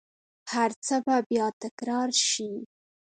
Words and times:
هرڅه 0.53 0.95
به 1.05 1.15
بیا 1.29 1.47
تکرار 1.63 2.09
شي 2.27 2.49